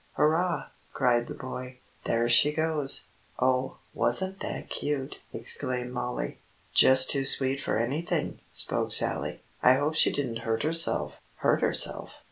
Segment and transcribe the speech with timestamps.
[0.13, 1.77] "Hurrah!" cried the boy.
[2.05, 3.09] "There she goes!"
[3.39, 6.39] "Oh, wasn't that cute!" exclaimed Mollie.
[6.73, 9.41] "Just too sweet for anything," spoke Sallie.
[9.61, 12.13] "I hope she didn't hurt herself!" "Hurt herself?